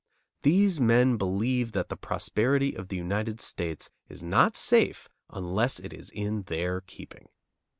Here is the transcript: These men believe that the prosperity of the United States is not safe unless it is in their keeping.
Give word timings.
These 0.41 0.79
men 0.79 1.17
believe 1.17 1.73
that 1.73 1.89
the 1.89 1.95
prosperity 1.95 2.75
of 2.75 2.87
the 2.87 2.95
United 2.95 3.39
States 3.39 3.91
is 4.09 4.23
not 4.23 4.55
safe 4.57 5.07
unless 5.29 5.79
it 5.79 5.93
is 5.93 6.09
in 6.09 6.41
their 6.41 6.81
keeping. 6.81 7.29